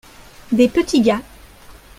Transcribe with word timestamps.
des 0.51 0.67
petits 0.67 1.01
gars. 1.01 1.21